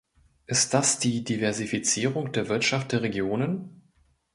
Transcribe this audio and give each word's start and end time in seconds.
Ist 0.47 0.73
das 0.73 0.97
die 0.97 1.23
Diversifizierung 1.23 2.31
der 2.31 2.49
Wirtschaft 2.49 2.91
der 2.91 3.03
Regionen? 3.03 3.83